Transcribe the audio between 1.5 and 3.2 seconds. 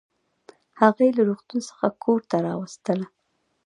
څخه کورته راوستله